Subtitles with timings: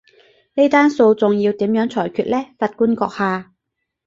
[0.55, 3.53] 呢單訴訟要點樣裁決呢，法官閣下？